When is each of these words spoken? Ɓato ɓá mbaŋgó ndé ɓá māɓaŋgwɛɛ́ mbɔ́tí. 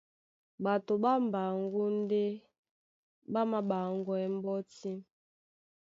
Ɓato 0.63 0.93
ɓá 1.03 1.11
mbaŋgó 1.27 1.81
ndé 1.99 2.21
ɓá 3.31 3.41
māɓaŋgwɛɛ́ 3.51 4.31
mbɔ́tí. 4.37 4.93